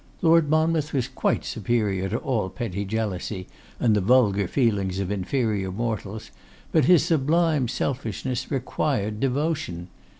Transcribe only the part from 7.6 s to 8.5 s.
selfishness